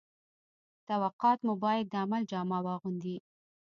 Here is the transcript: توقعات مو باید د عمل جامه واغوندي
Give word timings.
توقعات 0.89 1.39
مو 1.45 1.53
باید 1.63 1.85
د 1.89 1.93
عمل 2.03 2.23
جامه 2.31 2.59
واغوندي 2.65 3.15